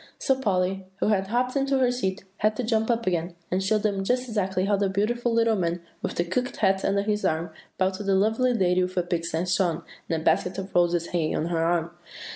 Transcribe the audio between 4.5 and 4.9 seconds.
how the